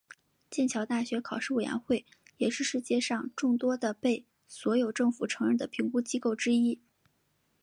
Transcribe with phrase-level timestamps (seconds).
[0.49, 2.07] 剑桥大学考试委员会
[2.37, 6.81] 也是世界上众多的被所有政府承认的评估机构之一。